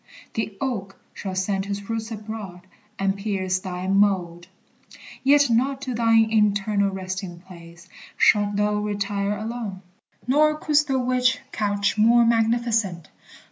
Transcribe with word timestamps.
The 0.33 0.57
oak 0.59 0.99
Shall 1.13 1.35
send 1.35 1.65
his 1.65 1.87
roots 1.87 2.09
abroad, 2.09 2.61
and 2.97 3.15
pierce 3.15 3.59
thy 3.59 3.85
mold. 3.85 4.47
Yet 5.23 5.47
not 5.51 5.79
to 5.83 5.93
thine 5.93 6.31
eternal 6.33 6.89
resting 6.89 7.39
place 7.39 7.87
Shalt 8.17 8.55
thou 8.55 8.77
retire 8.77 9.37
alone, 9.37 9.83
nor 10.25 10.57
couldst 10.57 10.87
thou 10.87 10.97
wish 10.97 11.37
Couch 11.51 11.99
more 11.99 12.25
magnificent. 12.25 13.09